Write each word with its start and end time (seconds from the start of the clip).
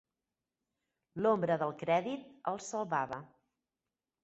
L'ombra 1.25 1.59
del 1.65 1.75
crèdit 1.83 2.25
els 2.55 2.73
salvava 2.75 3.23